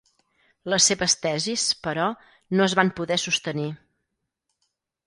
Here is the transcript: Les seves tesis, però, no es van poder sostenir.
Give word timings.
Les 0.73 0.87
seves 0.91 1.15
tesis, 1.25 1.67
però, 1.89 2.09
no 2.57 2.69
es 2.69 2.77
van 2.81 2.93
poder 3.03 3.21
sostenir. 3.27 3.71